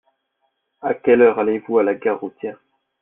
À 0.81 0.95
quelle 0.95 1.21
heure 1.21 1.37
allez-vous 1.37 1.77
à 1.77 1.83
la 1.83 1.93
gare 1.93 2.19
routière? 2.21 2.57